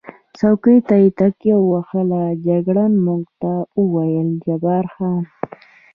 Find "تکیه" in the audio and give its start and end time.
1.19-1.57